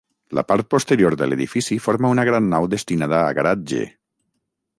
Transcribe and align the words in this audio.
La 0.37 0.43
part 0.51 0.67
posterior 0.75 1.15
de 1.19 1.27
l'edifici 1.29 1.77
forma 1.89 2.11
una 2.15 2.25
gran 2.31 2.49
nau 2.55 2.69
destinada 2.73 3.21
a 3.27 3.37
garatge. 3.43 3.85